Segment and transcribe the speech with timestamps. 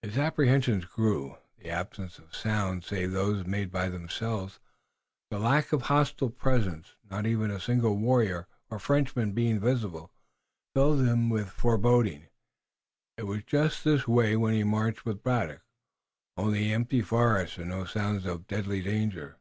[0.00, 1.36] His apprehensions grew.
[1.58, 4.58] The absence of sounds save those made by themselves,
[5.30, 10.10] the lack of hostile presence, not even a single warrior or Frenchman being visible,
[10.74, 12.28] filled him with foreboding.
[13.18, 15.60] It was just this way, when he marched with Braddock,
[16.38, 19.36] only the empty forest, and no sign of deadly danger.